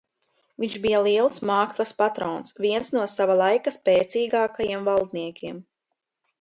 Viņš 0.61 0.77
bija 0.85 1.01
liels 1.07 1.37
mākslas 1.49 1.91
patrons, 1.99 2.57
viens 2.67 2.91
no 2.97 3.05
sava 3.19 3.37
laika 3.45 3.77
spēcīgākajiem 3.79 4.93
valdniekiem. 4.93 5.65